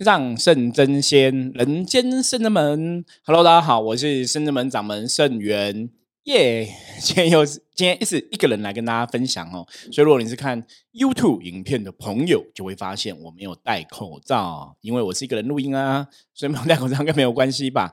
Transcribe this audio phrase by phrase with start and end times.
[0.00, 3.04] 天上圣真仙，人间圣真门。
[3.22, 5.90] Hello，大家好，我是圣真门掌门圣元
[6.22, 6.66] 耶。
[7.02, 9.68] 今天又是今天是一个人来跟大家分享哦。
[9.92, 17.92] 所以如果你是看 YouTube 影片的朋友，就会发现我没有戴口罩，因为我是一个人录音啊，所以没有戴口罩应该没有关系吧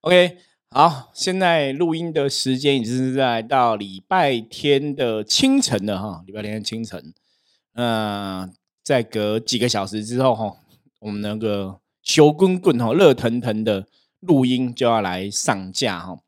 [0.00, 0.36] ？OK，
[0.70, 7.14] 好，现在录音的时间已经是在到礼拜天的清晨了哈，礼拜天的清晨。
[7.74, 8.52] 嗯，
[8.82, 10.56] 再隔几个小时之后哈。
[11.04, 13.86] 我们那个修滚滚哈，热腾腾的
[14.20, 16.18] 录音就要来上架哈。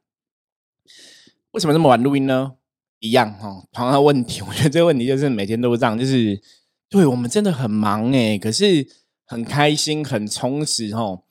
[1.53, 2.57] 为什么这么晚录音呢？
[2.99, 6.39] 一样哈，同样的问题， 我觉得这个问题就是每天都这样，就是
[6.91, 8.87] 对我们真的很忙哎，可是
[9.25, 11.23] 很开心、很充实哈。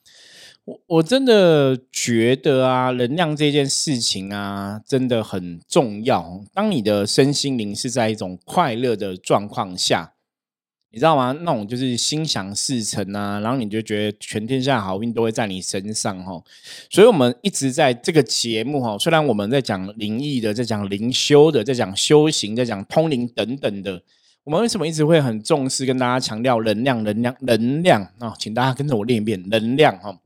[0.64, 6.42] 我我真的觉得啊，能量这件事情啊，真的很重要。
[6.52, 10.14] 当你的身心灵是在一种快乐的状况下。
[10.90, 11.32] 你知道吗？
[11.42, 16.42] 那种就是心想事成啊，然后你就觉得全天下好运都会在你身上哈。
[16.88, 24.02] 所以，我们一直在这个节目哈，虽然我们在讲灵异的，在讲灵修的，在讲修行，在讲通灵等等的，
[24.44, 28.34] 我们为什么一直会很重视跟大家强调能量、能量、能量啊？
[28.38, 30.18] 请大家跟着我练一遍能量哈，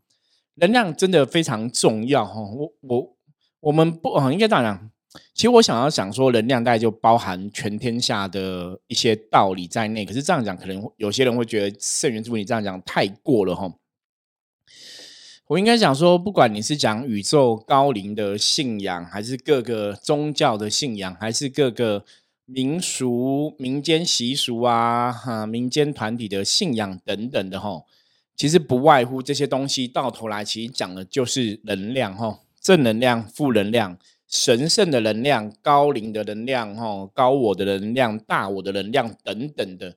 [0.56, 2.40] 能量真的非常重要哈。
[2.40, 3.16] 我我
[3.58, 4.90] 我们不啊，应该这样讲。
[5.34, 10.04] 其实我想要想说，能量大概就包含全天下的一些道理在内。
[10.04, 13.72] 可是这样讲，可能有些人会觉得圣元之你这样讲太过了哈。
[15.48, 22.04] 我应该讲说，不管你是讲宇宙高龄的信仰，还是各个宗教的信仰，还是各个
[22.44, 27.82] 民俗、民间习俗啊，哈，民间团体的信仰等等的哈，
[28.36, 33.98] 其实不外乎这些东西，到头来其实讲的就是能量哈，正能量、负能量。
[34.30, 39.96] 神圣的能量、高龄的能量、哈高我的能量、大我的能量等等的，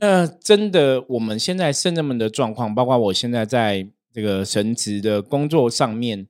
[0.00, 6.26] 那真的我们现在圣人们的状况，包括我现在在这个神职的工作上面，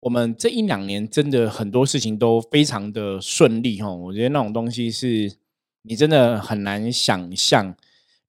[0.00, 3.94] 我们这一两年真的很多事情都非常的顺利哈。
[3.94, 5.32] 我觉得那种东西是
[5.82, 7.76] 你真的很难想象。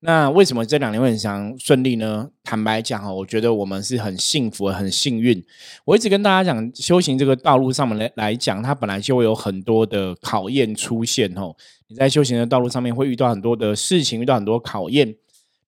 [0.02, 2.30] 那为什么这两年会很想顺利呢？
[2.44, 5.44] 坦白讲哈，我觉得我们是很幸福、很幸运。
[5.86, 11.56] 我一直跟大家讲，修行这个道路上面来来讲，它本来就会有很多的考验出现哦。
[11.88, 15.16] 你在修行的道路上面会遇到很多的事情，遇到很多考验。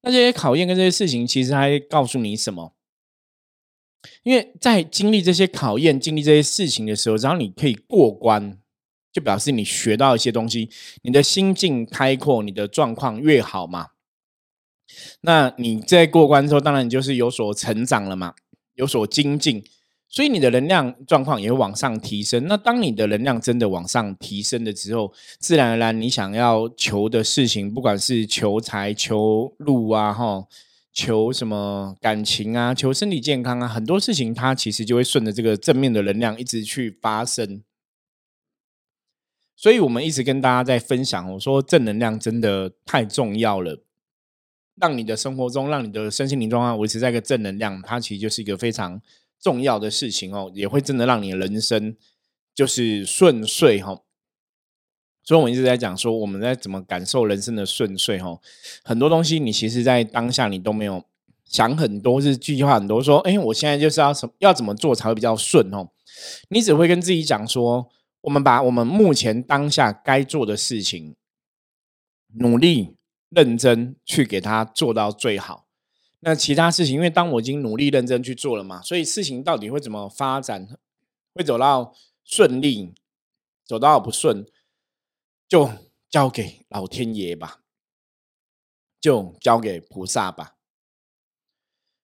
[0.03, 2.73] 那这些考验跟这些事情，其实还告诉你什么？
[4.21, 8.59] 因为在经历这些考验、经历这些事情的时候，只要你可以过关，
[9.11, 10.69] 就表示你学到一些东西，
[11.01, 13.87] 你的心境开阔，你的状况越好嘛。
[15.21, 18.33] 那你在过关之后，当然你就是有所成长了嘛，
[18.75, 19.63] 有所精进，
[20.07, 22.47] 所以你的能量状况也会往上提升。
[22.47, 30.45] 那当你的能量真的往上提升的时候，自然而然你想要求的事情，不管是求财、求路啊，哈，
[30.91, 37.61] 求什么感情啊，求身体健康啊，很多事情它其实就会顺着这个正面的能量一直去发生。
[39.55, 43.83] 所以我们一直跟大家在分享，我说正能量真的太重要了。
[44.79, 49.01] 让你的生活中，让你的身心灵状况维持在一个正能量，它其实就是一个非常
[49.39, 51.95] 重要的事情哦，也会真的让你人生
[52.55, 54.01] 就是顺遂哈。
[55.23, 58.39] 所以，我一直在讲说，我们在怎么感受人生的顺遂哈。
[58.83, 61.03] 很多东西，你其实，在当下你都没有
[61.45, 65.89] 想很多，是计划很多，说，哎，我现在就是要什要怎么做才会比较顺哦。
[66.49, 67.89] 你只会跟自己讲说，
[68.21, 71.15] 我们把我们目前当下该做的事情
[72.39, 72.98] 努力。
[73.29, 75.67] 认真去给他做到最好。
[76.21, 80.67] 那其他事情，因为当我已经努力认真去做了嘛，所以事情到底会怎么发展，
[81.33, 81.95] 会走到
[82.25, 82.93] 顺利，
[83.63, 84.45] 走到不顺，
[85.47, 85.71] 就
[86.09, 87.61] 交给老天爷吧，
[88.99, 90.57] 就交给菩萨吧。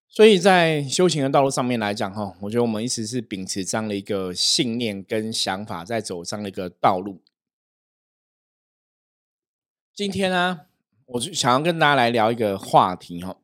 [0.08, 7.22] 所以在修行的道路上面来讲，哈，我觉得我们一直是秉持这样的一个信念跟想法，在走上一个道路。
[9.94, 10.68] 今天呢？
[11.08, 13.38] 我就想要跟大家来聊一个话题哈，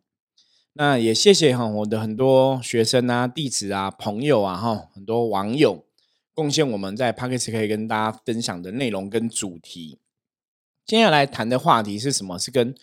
[0.73, 5.85] 那也谢谢哈我的很多学生啊、弟子啊、朋友啊哈，很多网友
[6.33, 9.99] 贡献我们在 p a c k a g e 可以跟大家分享的内容跟主题。
[10.87, 12.39] 接下来谈的话题是什么？
[12.39, 12.73] 是跟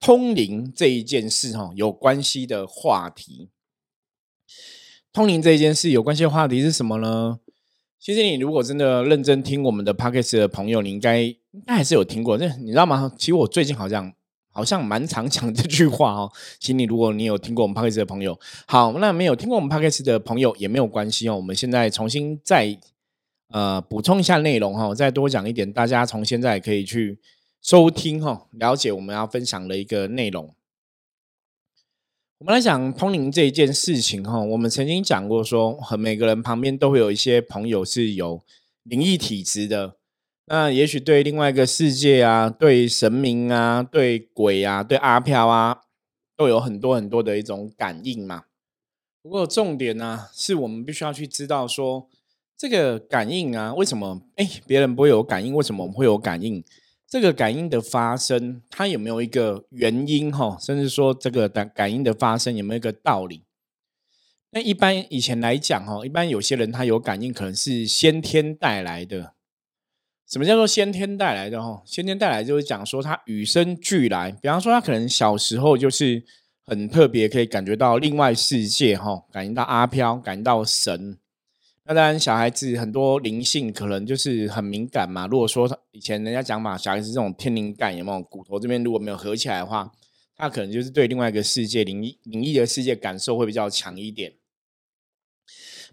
[0.00, 3.50] 通灵这一件事哈有关系的话题。
[5.12, 7.38] 通灵这一件事有关系的话题是什么呢？
[8.00, 12.36] 其实你如果真的认真听我们的 p a c k a g e 的朋友，你应该应该还是有听过。
[12.36, 13.12] 这你知道吗？
[13.16, 14.12] 其实我最近好像。
[14.54, 20.02] 好像蛮常讲这句话哦， 请你如果你有听过我们 p a c k a g e 的朋友，好，那没有听过我们 p a c k a g
[20.02, 21.34] e 的朋友也没有关系哦。
[21.34, 22.78] 我们现在重新再
[23.48, 27.18] 呃补充一下内容哈，再多讲一点，大家从现在可以去
[27.60, 30.54] 收听哈，了解我们要分享的一个内容。
[32.38, 38.42] 我们来讲通灵这一件事情哈，我们曾经讲过说，和每个人旁边都会有一些朋友是有
[38.84, 39.96] 灵异体质的。
[40.46, 45.80] 那也许对另外一个世界啊，对神明啊，对鬼啊，对阿飘啊，
[46.36, 48.44] 都有很多很多的一种感应嘛。
[49.22, 52.10] 不过重点呢，是我们必须要去知道说，
[52.58, 56.62] 这个感应啊，为什么哎别人不会有感应，为什么我们会有感应？
[57.08, 60.58] 这个感应的发生，它有没有一个原因哈？
[60.60, 63.44] 甚至说这个感感应的发生有没有一个道理？
[64.50, 69.33] 那一般以前来讲哈，一般有些人他有感应，可能是先天带来的。
[70.34, 71.62] 什么叫做先天带来的？
[71.62, 74.32] 哈，先天带来就是讲说他与生俱来。
[74.42, 76.24] 比方说，他可能小时候就是
[76.66, 81.16] 很特别，可以感觉到另外世界，哈，感应到阿飘，感应到神。
[81.84, 85.28] 那当然，小孩子很多灵性可能就是很敏感嘛。
[85.28, 88.20] 如果说以前人家讲嘛，小孩子这种天灵感有没有？
[88.22, 89.92] 骨头这边如果没有合起来的话，
[90.34, 94.32] 他可能就是对另外一个世界灵异灵异的世界感受会比较强一点。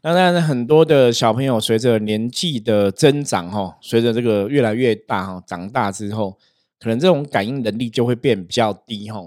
[0.04, 6.36] 那当然，很多的小朋友随着年纪的增长，哈，随着这个越来越大，哈，长大之后，
[6.80, 9.22] 可能这种感应能力就会变比较低，哈。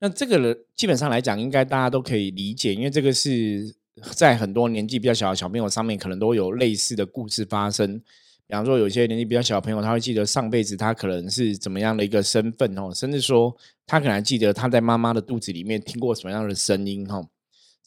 [0.00, 3.72] 那这个基本上来讲，应该大家都可以理解，因为这个是
[4.12, 8.00] 在很多年纪比较小的小朋友上面，可能都有类似的故事发生。
[8.48, 13.56] 比方说，有些年纪比较小的朋友，他会记得上辈子他可能是怎么样的一个身份，哦，甚至说
[13.86, 17.22] 他可能记得他在妈妈的肚子里面听过什么样的声音，哈。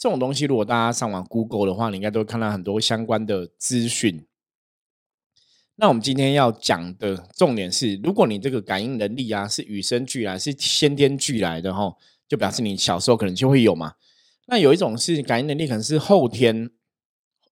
[0.01, 4.25] 这种东西，如果大家上网 Google 的话，你应该都会看到很多相关的资讯。
[5.75, 11.95] 那我们今天要讲的重点是，如果你这个感应能力啊是与生俱来、是先天俱来的哈，
[12.27, 13.94] 就表示你小时候可能就会有嘛。
[14.48, 16.71] 那有一种是感应能力，可能是后天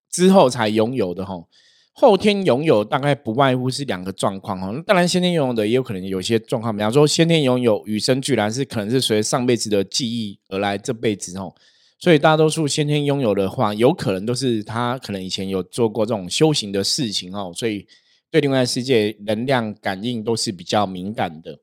[0.09, 1.45] 之后才拥有的哈。
[1.93, 4.83] 后天拥有大概不外乎是两个状况哈。
[4.87, 11.53] 当然，先天拥有的也有可能有些状况，比方说先天拥有与生俱来是可能是随着上辈子的记忆而来，这辈子哦。
[11.99, 17.85] 所以大多数先天拥有的话，有可能都是他可能以前有做过这种修行的事情哦，所以
[18.31, 21.59] 对另外世界能量感应都是比较敏感的。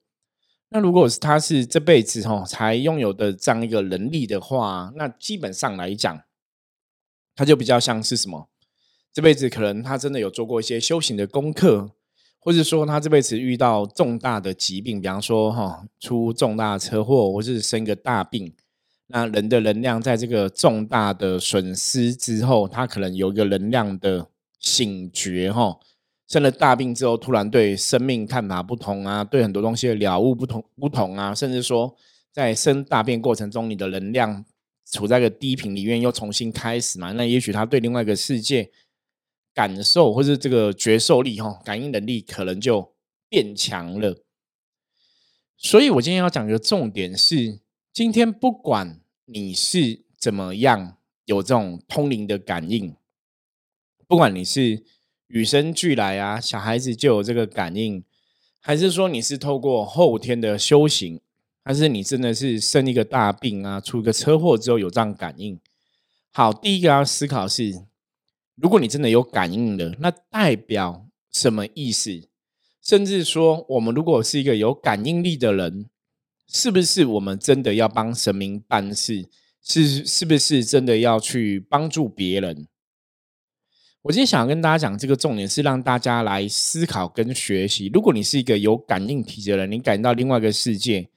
[0.68, 6.20] 那如果是他是这辈子哦才拥有的这样一个能力的话，那基本上来讲，
[7.34, 8.50] 他就比较像是什么？
[9.12, 11.92] 这辈子可能他真的有做过一些修行的功课，
[12.38, 18.52] 或者说他这辈子遇到重大的疾病，比方说哈出重大车祸，或是生个大病。
[19.08, 25.79] 那人的能量在这个重大的损失之后，他可能有一个能量的醒觉，哈，
[26.26, 31.97] 生了大病之后，突然对生命看法不同啊，对很多东西的了悟不同不同啊，甚至说
[32.32, 34.44] 在生大病过程中，你的能量
[34.91, 38.73] 处在一个低频里面，又重新开始嘛，那也许他对另外一个世界
[39.55, 42.93] 感受或是这个觉受力，哈，感应能力可能就
[43.29, 44.25] 变强了。
[45.56, 47.61] 所以我今天要讲的重点是。
[47.96, 52.94] 今天不管你是怎么样有这种通灵的感应，
[54.06, 54.84] 不管你是
[55.28, 58.04] 与生俱来啊，小孩子就有这个感应，
[58.60, 61.22] 还是说你是透过后天的修行，
[61.64, 65.58] 还是你真的是生一个大病啊，出一个车祸之后有这样感应？
[66.32, 67.87] 好，第一个要思考是，
[68.56, 72.28] 如果你真的有感应的，那代表什么意思？
[72.82, 75.88] 甚至说，我们如果是一个有感应力的人。
[76.48, 79.28] 是不是我们真的要帮神明办事？
[79.69, 82.69] 是是不是真的要去帮助别人？
[84.03, 87.91] 我今天想要跟大家讲这个重点是让大家来思考跟学习。
[87.93, 91.10] 如果你是一个有感应体质的人，你感应到另外一个世界。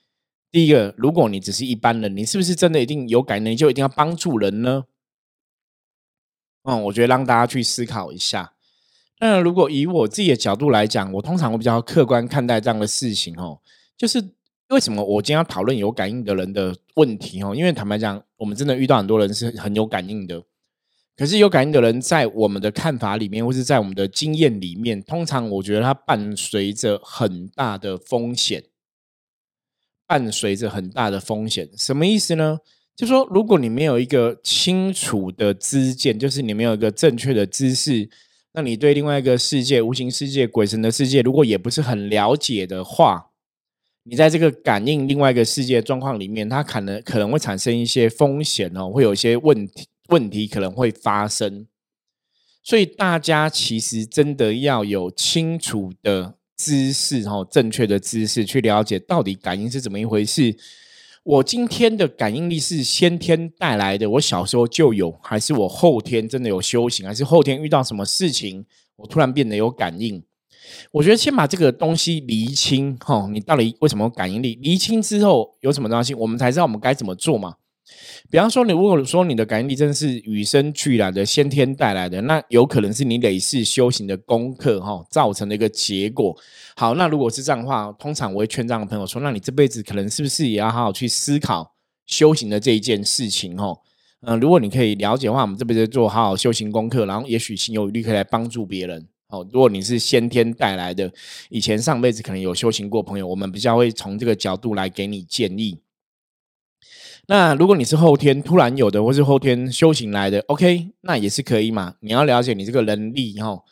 [0.52, 4.86] 第一个，如果你只是一般人，你是不是真的一定有感应，就一定要帮助人呢？
[6.64, 8.54] 嗯，我觉得让大家去思考一下。
[9.20, 13.62] 那如果以我自己的角度来讲，我通常会比较客观看待这样的事情哦，
[13.96, 14.32] 就是。
[14.70, 17.42] 为什么我今天要讨论有感应的人的问题？
[17.42, 20.44] 哦，因为坦白讲，我们真的遇到很多人是很有感应的。
[21.18, 28.64] 可是有感应的人，在我们的看法里面，或是在我们的经验里面，通常我觉得它伴随着很大的风险，
[30.06, 31.70] 伴随着很大的风险。
[31.76, 32.60] 什么意思呢？
[32.96, 38.08] 就说如果你没有一个清楚的知见，就是你没有一个正确的知识，
[38.54, 43.29] 那你对另外一个世界、无形世界、鬼神的世界，如果也不是很了解的话，
[44.04, 51.68] 你在这个感应另外一个世界状况里面，它可能可能会产生一些风险哦，会有一些问题，问题可能会发生。
[52.64, 60.56] 所以大家其实真的要有清楚的知识哦，正确的知识去了解到底感应是怎么一回事。
[61.24, 68.66] 我今天的感应力是先天带来的，我小时候就有，还是我后天真的有修行，还是后天遇到什么事情，
[68.96, 70.24] 我突然变得有感应？
[70.92, 74.56] 我觉得先把这个东西厘清，哈，你到底为什么感应力？
[74.62, 77.56] 厘清之后有什么东西，我们才知道我们该怎么做嘛。
[78.30, 86.38] 比方说，你如果说你的感应力真的是与生俱来的、先天带来的，那有可能是你累世修行的功课哈造成的一个结果。
[86.76, 91.74] 好，那如果是这样的话，通常我会劝这样的朋友说：，那你这辈子可能是不是也要好好去思考
[92.06, 93.58] 修行的这一件事情？
[93.58, 93.76] 哈，
[94.22, 99.08] 嗯，如果你可以了解的话，我们这辈子做好好修行功课，然后也许心有余力可以来帮助别人。
[99.30, 101.12] 哦，如果你是先天带来的，
[101.50, 105.80] 以前上辈子可能有修行过朋友，我们比较会从这个角度来给你建议。
[107.28, 111.94] 那如果你是后天突然有的，或是后天修行来的，OK，那也是可以嘛。
[112.00, 113.64] 你要了解你这个能力哈，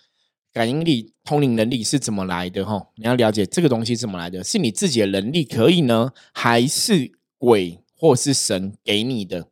[0.53, 2.89] 感应力、通灵能力是怎么来的哈？
[2.95, 9.47] 你要了解这个东西怎么来的，是你自己的能力可以呢，还是鬼或是神给你的？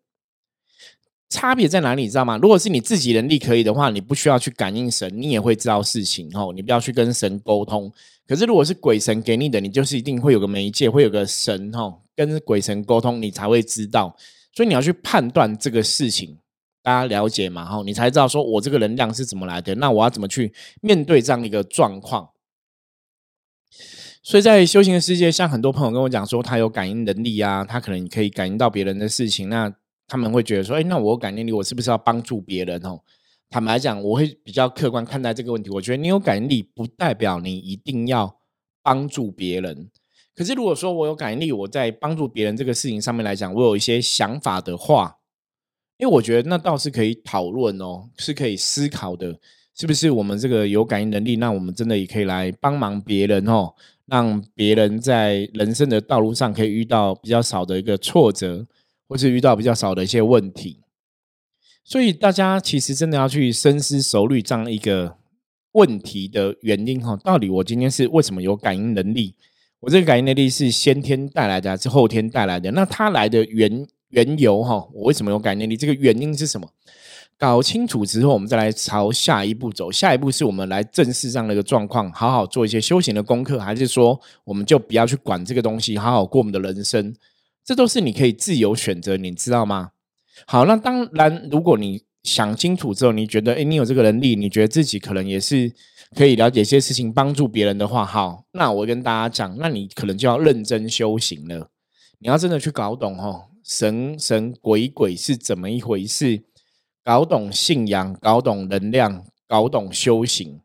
[1.35, 2.03] 差别在哪里？
[2.03, 2.37] 你知道吗？
[2.41, 6.53] 如果是你自己能力可以的话，你不需要去感应神，你也会知道事情哦。
[6.55, 7.91] 你不要去跟神沟通。
[8.25, 11.93] 可是如果是鬼神给你的，你就是一定会有个媒介，会有个神哈。
[12.15, 14.15] 跟鬼神沟通，你才会知道，
[14.53, 16.37] 所以你要去判断这个事情，
[16.81, 17.65] 大家了解嘛？
[17.65, 22.29] 哈，你才知道说我这个能量是怎么来的，那我要怎么去面对这样一个状况？
[24.23, 29.71] 所以在修行的世界，像很多朋友跟我讲说，他有感应能力啊，他可能可以感应到别人的事情，那
[30.07, 32.79] 他们会觉得说，哎，那我有感应力，我是不是要帮助别人？
[32.85, 33.01] 哦，
[33.50, 35.69] 坦白讲，我会比较客观看待这个问题。
[35.69, 38.38] 我觉得你有感应力，不代表你一定要
[38.83, 39.89] 帮助别人。
[40.35, 45.17] 可是，如果说我有感应力，我在帮助别人这个事情上面来讲，我有一些想法的话，
[45.97, 49.39] 因为我觉得那倒是可以讨论哦，是可以思考的，
[49.74, 53.74] 是不是我们这个有感应能力，那我们真的也可以来帮忙别人哦，
[54.07, 58.67] 让别人在人生的道路上可以遇到比较少的一个挫折，
[59.07, 60.81] 或是遇到比较少的一些问题。
[61.83, 65.17] 所以大家其实真的要去深思熟虑这样一个
[65.74, 69.35] 问题的原因哈，到底我今天是为什么有感应能力？
[69.81, 72.71] 我这个感应能力是先天带来的还是后天带来的？
[72.71, 75.77] 那它来的缘缘由哈，我为什么有感应能力？
[75.77, 76.67] 这个原因是什么？
[77.38, 79.91] 搞清楚之后，我们再来朝下一步走。
[79.91, 87.13] 下一步是我们来正视这样的一个状况，好好做一些修行的功课，还是说我们就不要去管这个东西，好好过我们的人生？
[87.65, 89.91] 这都是你可以自由选择，你知道吗？
[90.45, 95.74] 好，那当然，如果你想清楚之后，你觉得哎，你有这个能力，你觉得自己可能也是。
[96.15, 101.72] 可以了解一些事情，帮助别人的话，好，那我跟大家讲，那你可能就要认真修行了。
[102.19, 106.43] 你要真的去搞懂哦，神神鬼鬼是怎么一回事，
[107.03, 110.62] 搞懂信仰，搞懂能量，搞懂修行。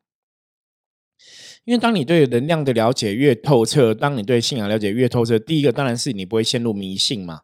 [1.71, 7.43] 因为当你对能量的了解越透彻，当你对信仰了解越透彻，第一个当然是你不会陷入迷信嘛。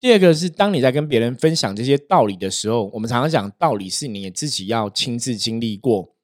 [0.00, 6.16] 第二个是当你在跟别人分享这些道理的时候，我们常常讲道理是你自己要亲自经历过。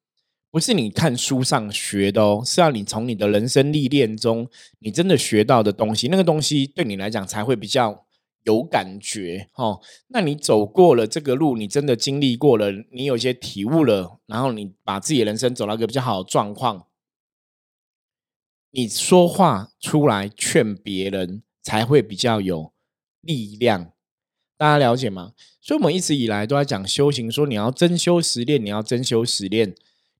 [0.50, 4.48] 不是你看书上学的哦，是要你从你的人生历练中，
[4.80, 8.06] 你真的学到的东西，那个东西对你来讲才会比较
[8.42, 9.78] 有感觉哦。
[10.08, 16.86] 那你走过了这个路，你真的经历过了，你有些体悟了，然后你把自己的人生走到一个比较好的状况，
[18.76, 22.75] 你说话出来劝别人才会比较有
[23.23, 23.92] 力量。
[24.59, 25.33] 大家了解吗？
[25.62, 29.75] 所以，我们一直以来都在讲修行，说你要真修实练，你要真修实练。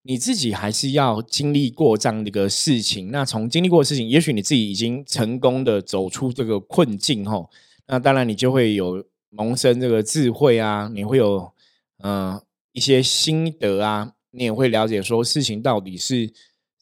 [0.05, 7.51] 你自己还是要经历过这样的一个事情，那从经历过的事情，也许你自己已经成功的走出这个困境吼，
[7.89, 11.53] 那当然你就会有萌生这个智慧啊，你会有
[11.99, 12.41] 嗯
[12.73, 16.33] 一些心得啊，你也会了解说事情到底是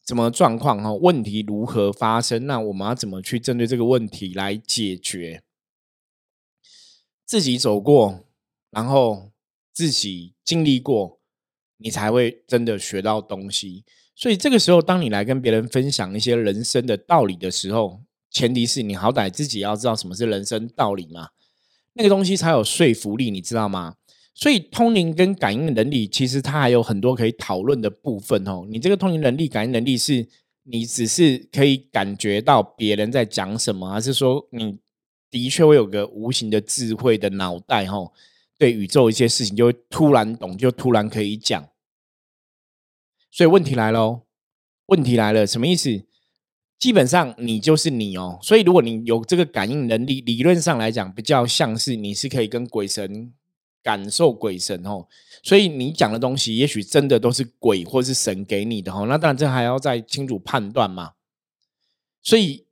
[0.05, 5.43] 怎么状况哈，问题如何发生，那我们要怎么去针对这个问题来解决？
[7.25, 8.21] 自己走过，
[8.71, 9.31] 然后
[9.73, 11.21] 自己经历过。
[11.79, 13.85] 你才会真的学到东西，
[14.15, 21.31] 所以这个时候，当你来跟别人分享一些人生的道理的时候，前提是你好歹自己要知道什么是人生道理嘛，
[21.95, 23.97] 那个东西才有说服力，你知道吗？
[24.35, 28.67] 所以通灵跟感应能力，其实它还有很多可以讨论的部分哦。
[28.69, 30.27] 你这个通灵能力、感应能力，是
[30.65, 34.79] 你只是可以感觉到别人在讲什么，还是说你
[35.31, 37.87] 的确会有个无形的智慧的脑袋？
[37.87, 38.11] 哈。
[38.57, 41.69] 对宇宙一些事情就会突然懂，就突然可以讲。
[43.31, 44.23] 所以问题来喽，
[44.87, 46.05] 问题来了，什么意思？
[46.79, 48.39] 基本上你就是你哦。
[48.41, 53.33] 所以如果你有这个感应能力，理论上来讲，比较像是你是可以跟鬼神
[53.85, 55.07] 感受鬼神哦。
[55.45, 59.07] 所以你讲的东西，也许真的都是鬼或是神给你的哦。
[59.09, 61.13] 那当然这还要再清楚判断嘛。
[62.21, 62.65] 所以。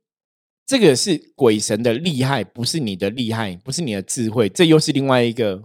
[0.65, 5.61] 这个是鬼神的厉害，不是你的厉害，不是你的智慧，这又是另外一个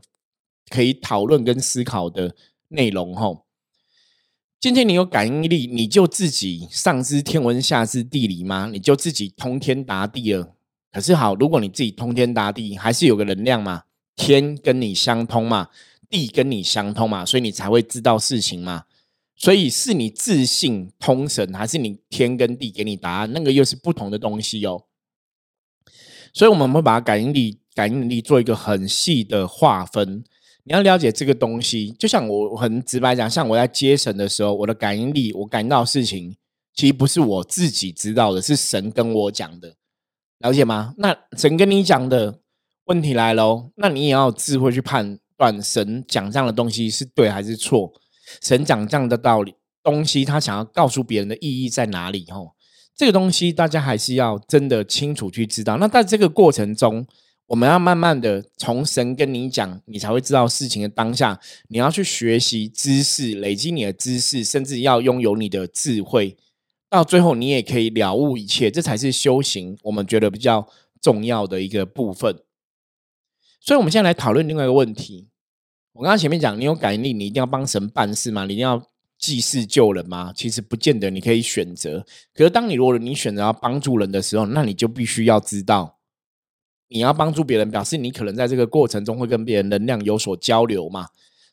[0.70, 2.34] 可以讨论跟思考的
[2.70, 3.14] 内容。
[3.14, 3.46] 吼，
[4.58, 8.68] 今天你有感应力，你就自己上知天文下知地理吗？
[8.72, 10.56] 你就自己通天达地了？
[10.90, 13.84] 可是好，如果你自己通天达地，还是有个能量嘛？
[14.18, 15.68] 天跟你相通嘛，
[16.10, 18.84] 地跟你相通嘛，所以你才会知道事情嘛。
[19.36, 23.32] 所以是你自信通神，还是你天跟地给你答案？
[23.32, 24.82] 那个又是不同的东西哦。
[26.34, 30.24] 所以我们会把感应力、感应力做一个很细的划分。
[30.64, 36.36] 你要了解这个东西，就像我很直白讲，像我在接神的时候，我的感应力，我感应到事情，
[36.74, 39.76] 其实不是我自己知道的，是神跟我讲的，
[40.40, 40.94] 了解吗？
[40.98, 42.40] 那神跟你讲的
[42.88, 47.92] 问题来喽，那你也要智慧去判断神讲这样的东西是对还是错。
[48.40, 52.24] 神讲这样的道理东西，他想要告诉别人的意义在哪里？
[52.30, 52.52] 吼，
[52.96, 55.76] 这个东西大家还是要真的清楚去知道。
[55.76, 57.06] 那在这个过程中，
[57.48, 61.38] 我们要慢慢的从神跟你讲，你才会知道事情的当下。
[61.68, 66.38] 你要去学习知识，累积你的知识，甚至要拥有你的智慧，
[66.88, 68.70] 到最后你也可以了悟一切。
[68.70, 70.66] 这才是修行，我们觉得比较
[71.02, 72.34] 重要的一个部分。
[73.68, 75.28] 所以，我们现在来讨论另外一个问题。
[75.92, 78.46] 我刚刚前面讲，你有感应力，你一定要帮神办事吗？
[78.46, 78.82] 你一定要
[79.18, 80.32] 济世救人吗？
[80.34, 82.02] 其实不见得，你可以选择。
[82.32, 85.98] 可是，当你如果你选择要帮助人的时候，那你就必须要知道。
[86.88, 91.08] 你要帮助别人，表示你可能在这个过程中会跟别人能量有所交流嘛？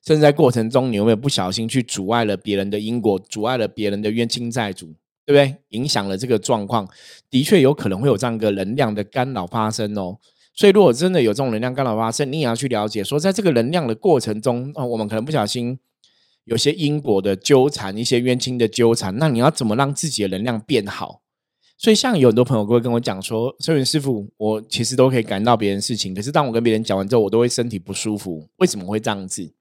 [0.07, 4.85] 甚至在过程中，你有没有不小心去阻碍了别人的因果，阻碍了别人的冤亲债主，
[5.25, 5.57] 对不对？
[5.77, 6.87] 影响了这个状况，
[7.29, 10.17] 的确有可能会有这样一个能量的干扰发生哦。
[10.55, 15.77] 所以，如果真的有这种能量干扰发生，你也要去了解，说在这个能量的过程中，哦，我们可能不小心
[16.45, 21.21] 有些因果的纠缠，一些冤亲的纠缠，那你要怎么让自己的能量变好？
[21.77, 28.47] 所以，像有很多朋友会跟我讲说：“收云师傅，我其实都可以感到别人事情，可是当我跟别人讲完之后，我都会身体不舒服。
[28.55, 29.53] 为什么会这样子？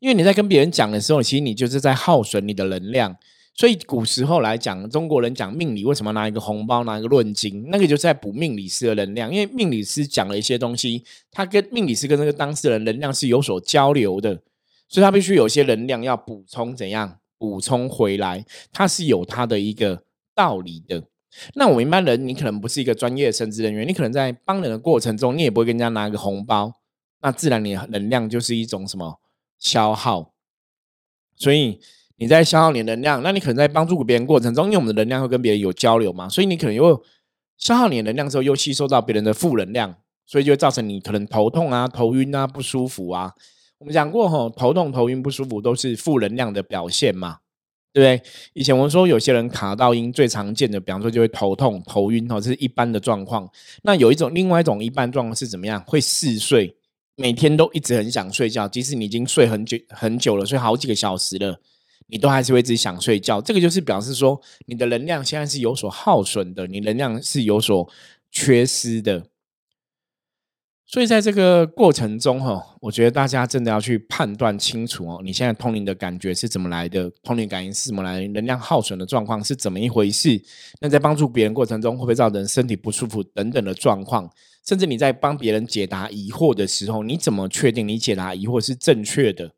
[0.00, 3.16] 因为你在跟别人讲的时候，其实你就是在耗损你的能量。
[3.56, 7.70] 所以，古时候来讲，中国人讲命理，为什么拿一个红包，拿一个论金？
[7.70, 9.32] 那个就是在补命理师的能量。
[9.32, 14.42] 因为命理师讲了一些东西，他跟命理师跟那个当事人能量是有所交流的，
[14.88, 18.44] 所以他必须有些能量要补充，怎样补充回来？
[18.70, 20.02] 他是有他的一个
[20.34, 21.04] 道理的。
[21.54, 26.74] 那我们一般人，你可能不是一个专业的神职人员，你可能在帮人的过程中，你也不会跟人家拿一个红包，
[27.22, 29.18] 那自然你能量就是一种什么
[29.58, 30.34] 消耗。
[31.34, 31.80] 所以
[32.16, 37.02] 你在消耗你的能量，那你可能在帮助别人过程中，因为我们的能量会跟别人有交流嘛，所以你可能又
[37.58, 39.94] 消耗你的能量之后，又吸收到别人的负能量，
[40.26, 43.32] 所以就会造成你可能头痛啊、头晕啊、不舒服啊。
[43.78, 47.38] 我们讲过吼，头痛、头晕、不舒服都是负能量的表现嘛。
[47.92, 48.30] 对不对？
[48.52, 53.48] 以前我们说有些人卡到音最常见的，比方说就会头痛、头晕哦，这是一般的状况。
[53.84, 55.82] 那有一种，另外一种一般状况是怎么样？
[55.86, 56.76] 会嗜睡，
[57.16, 61.58] 每天都一直很想睡觉，即使你已经睡很久很久了，睡好几个小时了，
[62.08, 63.40] 你都还是会一直想睡觉。
[63.40, 67.88] 这个就是表示说你的能量现在是有所耗损的，你能量是有所
[68.30, 69.26] 缺失的。
[70.88, 77.10] 所以在这个过程中，哈，我觉得大家真的要去判断清楚哦，你现在通灵的感觉是怎么来的？
[77.24, 78.24] 通灵感应是怎么来？
[78.28, 80.40] 能量耗损的状况是怎么一回事？
[80.80, 84.30] 那在帮助别人过程中，会不会造成身体不舒服等等的状况？
[84.64, 89.54] 甚至你在帮别人解答疑惑的时候，你怎么确定你解答疑惑是正确的？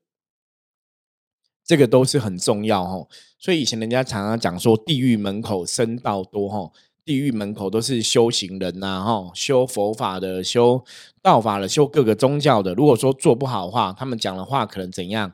[1.68, 3.06] 这个都是很重要哈。
[3.38, 6.72] 所以以前人家常常讲说，地狱门口僧道多哈。
[7.04, 10.84] 地狱门口都是修行人呐，哈，修佛法的、修
[11.22, 12.74] 道法的、修各个宗教的。
[12.74, 15.32] 如果说做不好的话，他们讲的话可能怎样？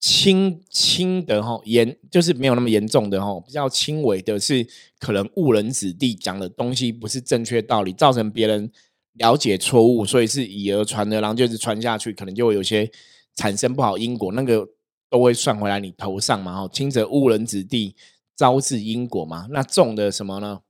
[0.00, 4.66] 轻轻的哈，严就是没有那么严重的哈，比较轻微的是
[4.98, 8.72] 可能误人子弟，讲的东西不是正确道理，造成别人
[9.12, 12.90] 了解错误，所以是以讹传讹，然后就是传下去，可能就会有些
[13.36, 14.66] 产生不好因果，那个
[15.12, 17.94] 都会算回来你头上嘛，哦，轻则误人子弟。
[18.34, 19.46] 招致因果嘛？
[19.50, 20.62] 那重的什么呢？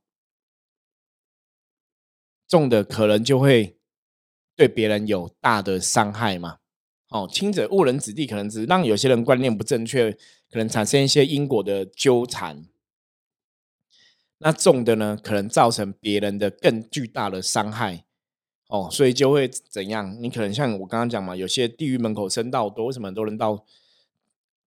[2.45, 3.77] 重的可能就会
[4.53, 6.57] 对别人有大的伤害嘛。
[7.07, 12.65] 哦，轻者误人子弟，可能只让有些人观念不正确，可能产生一些因果的纠缠。
[14.39, 18.03] 那重的呢，可能造成别人的更巨大的伤害。
[18.67, 20.15] 哦，所以就会怎样？
[20.21, 23.65] 你可能像我刚刚讲嘛，有些地狱门口生道多，为什么很多人到？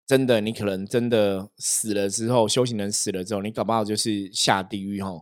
[0.07, 5.21] 真的，你可能真的死了之后，修行人死了之后，你搞不好就是下地狱哈，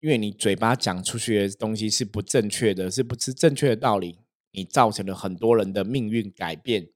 [0.00, 4.18] 因为你嘴巴讲出去的东西是不正确的，是不是正确的道理，
[4.50, 6.88] 你造成了很多人的命运改变，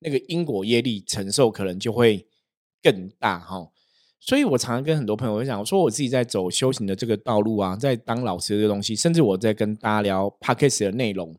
[0.00, 2.26] 那个因果业力承受可能就会
[2.82, 3.70] 更大哈。
[4.20, 11.34] 所以我常常跟很多朋友分享，我说我自己在走修行的这个道路啊，在当老师的东西，甚至我在跟大家聊 p a c k a g e 的内容。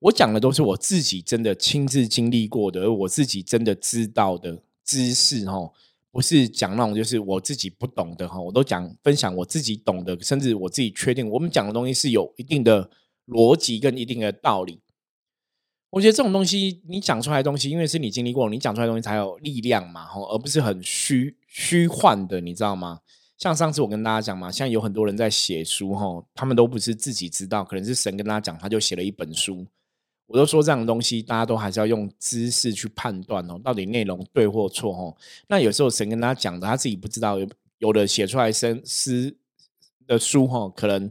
[0.00, 5.70] 我讲的都是我自己真的亲自经历过的，而我自己真的知道的知识哈，
[6.12, 12.88] 不是讲那种就是我自己不懂的哈，我都讲分享我自己懂的，甚至我自己确定我们讲的东西是有一定的
[13.26, 14.80] 逻辑跟一定的道理。
[15.90, 23.00] 我觉得这种东西，你讲出来的东西，因为是你经历过，你讲出来的东西才有力量嘛，吼，而不是很虚虚幻的，你知道吗？
[23.36, 29.66] 像上次我跟大家讲嘛，现在有很多人在写书，吼，他们都不是自己知道，可能是神跟他讲，他就写了一本书。
[30.28, 35.16] 我都说这样的东西，大家都还是要用知识去判断哦，到底内容对或错，吼。
[35.48, 39.34] 那有时候神跟他讲的，他自己不知道，有有的写出来生诗
[40.06, 41.10] 的书，吼，可能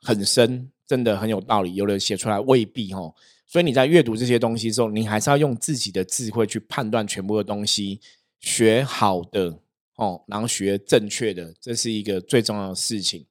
[0.00, 3.14] 很深，真的很有道理；有的写出来未必，吼。
[3.46, 8.00] 所以你在阅读这些东西之后，你还是要用自己的智慧去判断全部的东西，
[8.40, 9.58] 学好的
[9.96, 13.26] 哦，然后学正确的，这是一个最重要的事情。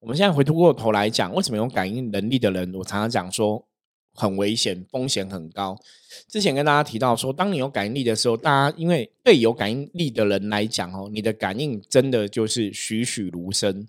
[0.00, 3.66] 我们现在回过头来讲，为什么有感应能力的人，我常常讲说
[4.14, 5.78] 很危险，风险很高。
[6.28, 13.86] 之前跟大家提到说，当你有感应力的时候，大家因为对有感应力的人来讲哦，你的感应真的就是栩栩如生。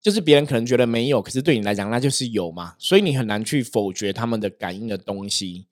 [0.00, 5.68] 就是别人可能觉得没有，可是对你来讲那就是有嘛，所以你很难去否决他们的感应的东西。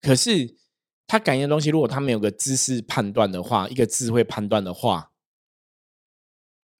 [0.00, 0.56] 可是
[1.06, 5.10] 他感应的东西，如果他没有个知识判断的话，一个智慧判断的话，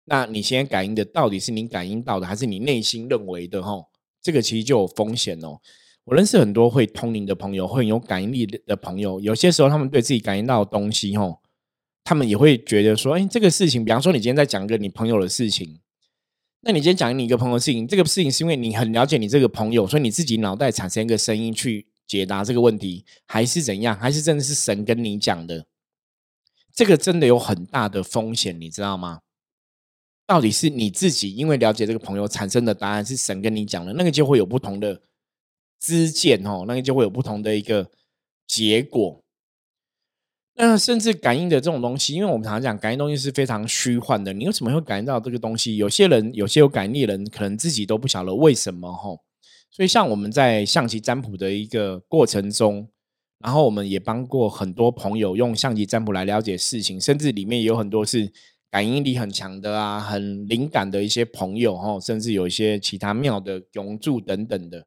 [0.05, 3.61] 那你现在感应的到底是你感应到的，还是你内心认为的？
[3.61, 3.89] 哦，
[4.23, 5.61] 这个其实就有风险哦。
[6.07, 11.41] 我认识很多会通灵的朋友，会有感应力的朋友，有些时候他们对自己感应到的东西，吼，
[12.05, 15.81] 他们也会觉得说，哎，这个事情，比方说你今天在讲一个你朋友的事情。
[16.61, 23.97] 那你今天讲你一个朋友的事情，这个事情是因为你很了解你这个朋友，所以你自己脑袋产生一个声音去解答这个问题，还是怎样？
[23.97, 25.67] 还是真的是神跟你讲的？
[26.73, 29.23] 这个真的有很大的风险，你知道吗？
[30.25, 35.01] 到底是你自己因为了解这个朋友产生的答案是神跟你讲的，那个就会有不同的
[35.81, 37.91] 知见哦，那个就会有不同的一个
[38.47, 39.23] 结果。
[40.59, 44.33] 那甚至感应的这种东西，因为我们常常讲感应东西是非常虚幻的。
[44.33, 45.77] 你为什么会感应到这个东西？
[45.77, 49.21] 有些人，有些有感应的人，可能自己都不晓得为什么吼。
[49.71, 52.89] 所以，像我们在象棋占卜的一个过程中，
[53.41, 58.33] 然后我们也帮过很多朋友用象棋占卜来了解事情，甚至里面也有很多是
[58.71, 64.87] 感应力很强的啊，很灵感的一些朋友哈，甚至有一些其他庙的永驻等等的。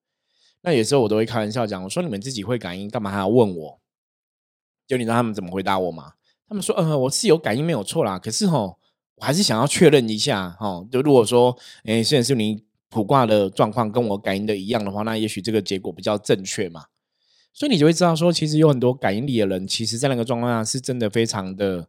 [0.62, 3.80] 那有时候我都会开玩笑讲，我说你们自己会感应，干嘛还要问我？
[4.88, 6.14] 就你知道他们怎么回答我吗？
[6.48, 8.80] 他们说：“呃，我是有感应没有错啦，可是吼，
[9.16, 10.84] 我还是想要确认一下哈。
[10.92, 16.86] 就如果说，哎，虽然是你卜卦的状况跟我感应的一样的话，那也许这个结果比较正确嘛。
[17.54, 21.88] 所以你就会知道说，其实有很多感应力的人，其实在那个状况下是真的非常的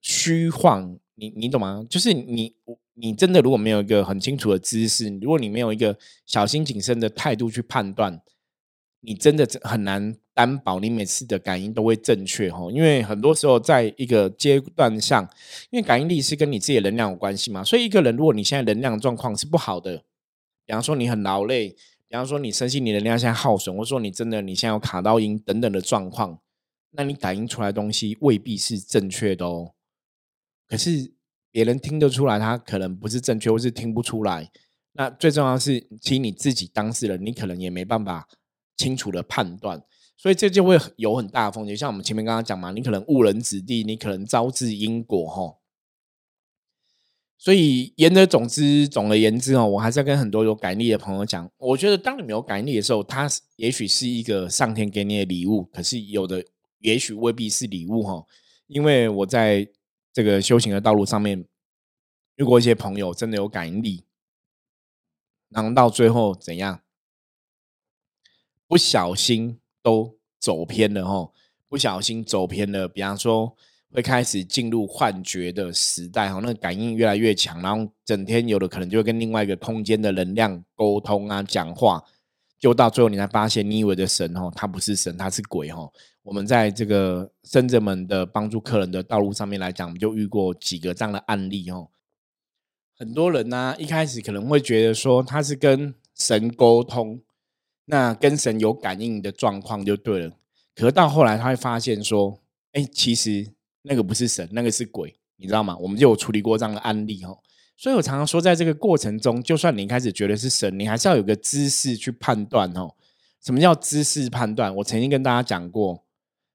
[0.00, 0.98] 虚幻。
[1.16, 1.84] 你你懂吗？
[1.90, 2.54] 就是你
[2.94, 8.20] 你真的如果没有一个很清楚的知识，如果你没有一个小心谨慎的态度去判断，
[9.00, 15.22] 你真的很难。”担保你每次的感应都会正确哈，因为很多时候在一个阶段上，
[15.68, 20.02] 因为感应力是跟你自己的能量有关系嘛，所以一个人如果你现在能量状况是不好的，
[20.64, 21.68] 比方说你很劳累，
[22.08, 26.40] 比方说你身心你能量现在耗损，或者说你真的你现在有卡到音等等的状况，
[26.92, 29.74] 那你感应出来东西未必是正确的哦。
[30.66, 31.12] 可是
[31.50, 34.50] 别人听得出来，他可能不是正确，或是听不出来。
[34.92, 38.28] 那最重要是，其实你自己当事人，你可能也没办法
[38.76, 39.82] 清楚的判断。
[40.16, 45.56] 所以这就会有很大的风险，像我们前面刚刚讲嘛，你可能误人子弟，你可能招致因果哈。
[47.38, 56.44] 所以言而总之，总而言之哦，我还是要跟很多有感应力的朋友讲，我觉得当你没有感应力的时候，它也许是一个上天给你的礼物，可是有的
[56.80, 58.22] 也许未必是礼物哈。
[58.66, 59.66] 因为我在
[60.12, 61.44] 这个修行的道路上面
[62.36, 64.04] 遇过一些朋友，真的有感应力，
[65.48, 66.80] 然后到最后怎样，
[68.66, 69.58] 不小心。
[69.82, 71.32] 都走偏了哈，
[71.66, 72.86] 不小心走偏了。
[72.86, 73.56] 比方说，
[73.90, 82.04] 会开始进入幻觉的时代哈，那个感应越来越强，然后整天有的可能就会跟另外一个空间的能量沟通啊，讲话，
[82.60, 85.90] 就到最后你才发现，你以为的神哦，他不是神，他是鬼哦。
[86.22, 91.88] 我们在这个深圳门的帮助客人的道路上面来讲，我们就遇过几个这样的案例哦。
[92.96, 97.20] 很多人呢，一开始可能会觉得说他是跟神沟通。
[97.86, 100.36] 那跟神有感应的状况就对了，
[100.76, 103.44] 可是到后来他会发现说，哎，其实
[103.82, 105.76] 那个不是神，那个是鬼，你知道吗？
[105.76, 107.36] 我们就有处理过这样的案例哦。
[107.80, 112.94] 所以我常常说，在这个过程中，就算你一开始觉得是神，你还是要有个知识去判断哦。
[113.40, 114.76] 什么叫知识判断？
[114.76, 116.04] 我曾经跟大家讲过，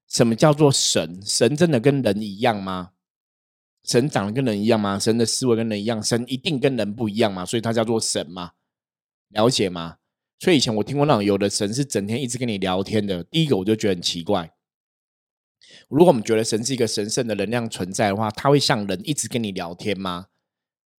[0.06, 1.20] 什么叫做神？
[1.26, 2.92] 神真的跟人一样吗？
[3.82, 5.00] 神长得跟人一样吗？
[5.00, 6.00] 神的思维跟人一样？
[6.00, 7.44] 神一定跟人不一样吗？
[7.44, 8.52] 所以它叫做神吗？
[9.30, 9.96] 了解吗？
[10.38, 13.24] 所以以前我听过那种有的神是整天一直跟你聊天的。
[13.24, 14.52] 第一个我就觉得很奇怪。
[15.88, 20.26] 如果我们觉得神是一个神圣的能量存在的话，他会像人一直跟你聊天吗？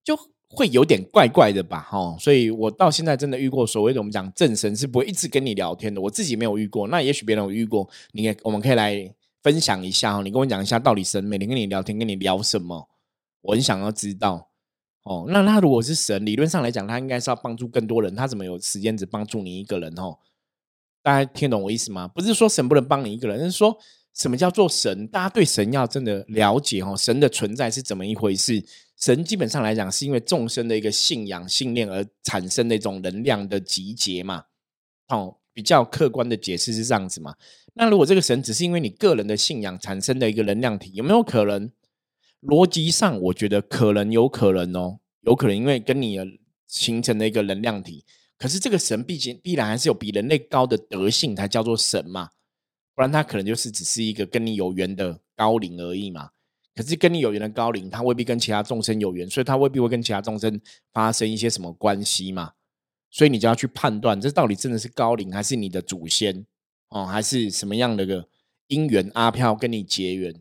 [0.07, 0.17] 就
[0.51, 12.87] 会有点怪怪的吧，哈，所以我到现在真的遇过所谓的我们讲正神是不会一直跟你聊天的，我自己没有遇过，那也许别人有遇过，你也我们可以来分享一下哦，你跟我讲一下到底神每天跟你聊天跟你聊什么，
[13.41, 14.47] 我很想要知道
[15.03, 15.25] 哦。
[15.27, 20.17] 那他如果是神，理论上来讲，他应该是要帮助更多人，他怎么有时间只帮助你一个人哦？
[21.03, 22.07] 大家听懂我意思吗？
[22.07, 23.77] 不是说神不能帮你一个人，是说
[24.13, 25.05] 什么叫做神？
[25.09, 28.63] 大家对神要真的了解哦，神的存在是怎么一回事？
[28.99, 34.45] 神基本上来讲，是因为众生的一个信仰、信念而产生的一种能量的集结嘛。
[35.09, 37.35] 哦，比较客观的解释是这样子嘛。
[37.75, 41.71] 那如果这个神只是因为你个人的信仰产生的一个能量体，有没有可能？
[42.41, 46.17] 逻辑上，我觉得可能有可能哦，有可能因为跟你
[46.67, 48.05] 形成的一个能量体。
[48.37, 52.29] 可是这个神毕竟必然还是有比人类高的德性才叫做神嘛，
[52.93, 56.29] 不然他可能就是只是一个跟你有缘的高灵而已嘛。
[56.77, 60.61] 可是跟你有缘的高龄，他未必跟其他众生有缘，所以他未必会跟其他众生
[60.93, 62.53] 发生一些什么关系嘛？
[63.09, 66.45] 所以你就要去判断，这到底真的是高龄，还是你的祖先
[66.89, 68.29] 哦，还是什么样的个
[68.67, 70.35] 因缘阿飘跟你结缘？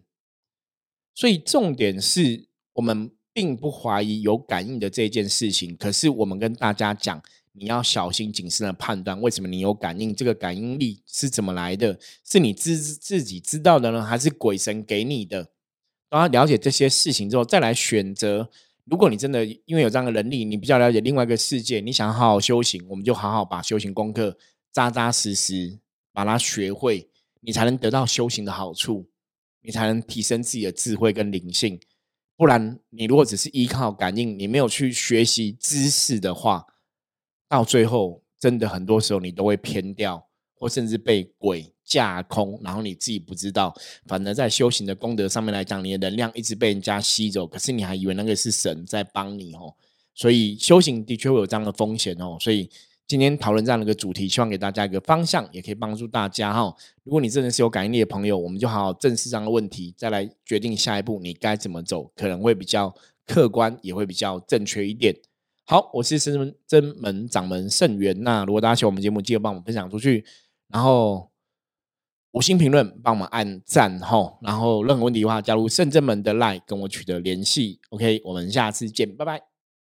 [1.14, 7.22] 所以重点是我们并不怀疑有感应的这件事情，可是我们跟大家讲，
[7.52, 10.14] 你要小心谨慎的判断，为什么你有感应？
[10.14, 11.98] 这个感应力是怎么来的？
[12.22, 15.52] 是你自自己知道的呢，还是鬼神给你的？
[16.08, 18.50] 当他了解这些事情之后，再来选择。
[18.84, 24.38] 如果你真的因为有这样的能力，你比较了解另外一个世界，你想好好修行，我们就好好把修行功课
[24.70, 25.80] 扎扎实实
[26.12, 29.08] 把它学会，你才能得到修行的好处，
[29.62, 31.80] 你才能提升自己的智慧跟灵性。
[32.36, 36.66] 不然，你如果只是依靠感应，你没有去学习知识的话，
[37.48, 41.72] 到最后真的很多时候你都会偏掉，或甚至被鬼。
[41.88, 43.72] 架空，然后你自己不知道，
[44.08, 49.72] 反而在修行的功德上面来讲，你的能量一直被人家吸走，可是你还以为那个是神在帮你哦。
[50.12, 52.36] 所以修行的确会有这样的风险哦。
[52.40, 52.68] 所以
[53.06, 56.74] 今天讨论这样的一个主题，希望给大家一个方向，也可以帮助大家哈。
[57.04, 62.92] 如果你真的是有感应力的朋友，我们就好好正视这样的问题，再来决定下一步你该怎么走，可能会比较
[63.24, 65.14] 客观，也会比较正确一点。
[65.66, 68.16] 好，我是真门真门掌门圣元。
[68.22, 70.24] 那如果大家喜欢我们节目，记得帮我们分享出去，
[70.68, 71.30] 然后。
[72.32, 77.80] 五星评论，帮忙按赞吼，然后任何问题的话，加入圣正门的 line 跟我取得联系。
[77.88, 79.55] OK，我们下次见，拜拜。